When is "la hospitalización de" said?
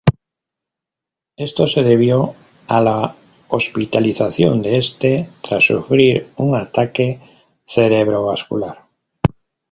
2.81-4.79